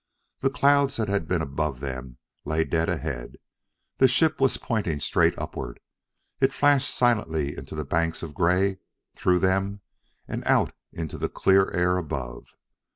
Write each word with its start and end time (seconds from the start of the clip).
The 0.39 0.49
clouds 0.49 0.95
that 0.95 1.09
had 1.09 1.27
been 1.27 1.43
above 1.43 1.79
them 1.79 2.17
lay 2.43 2.63
dead 2.63 2.89
ahead; 2.89 3.35
the 3.99 4.07
ship 4.07 4.41
was 4.41 4.57
pointing 4.57 4.99
straight 4.99 5.37
upward. 5.37 5.79
It 6.39 6.55
flashed 6.55 6.91
silently 6.91 7.55
into 7.55 7.75
the 7.75 7.85
banks 7.85 8.23
of 8.23 8.33
gray, 8.33 8.79
through 9.15 9.37
them, 9.37 9.81
and 10.27 10.43
out 10.47 10.73
into 10.91 11.29
clear 11.29 11.69
air 11.69 11.97
above. 11.97 12.47